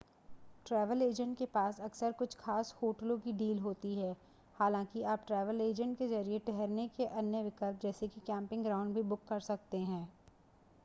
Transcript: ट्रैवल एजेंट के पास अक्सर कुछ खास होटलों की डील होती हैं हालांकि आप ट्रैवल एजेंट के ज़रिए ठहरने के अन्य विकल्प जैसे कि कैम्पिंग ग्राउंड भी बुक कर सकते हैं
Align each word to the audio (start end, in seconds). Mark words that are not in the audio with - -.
ट्रैवल 0.65 1.01
एजेंट 1.01 1.37
के 1.37 1.45
पास 1.47 1.79
अक्सर 1.81 2.11
कुछ 2.11 2.35
खास 2.35 2.73
होटलों 2.81 3.17
की 3.19 3.33
डील 3.33 3.59
होती 3.59 3.93
हैं 3.95 4.15
हालांकि 4.55 5.03
आप 5.07 5.25
ट्रैवल 5.27 5.61
एजेंट 5.61 5.97
के 5.97 6.07
ज़रिए 6.07 6.39
ठहरने 6.47 6.87
के 6.97 7.05
अन्य 7.17 7.43
विकल्प 7.43 7.79
जैसे 7.81 8.07
कि 8.07 8.21
कैम्पिंग 8.27 8.63
ग्राउंड 8.63 8.93
भी 8.95 9.03
बुक 9.03 9.25
कर 9.29 9.39
सकते 9.41 9.77
हैं 9.83 10.07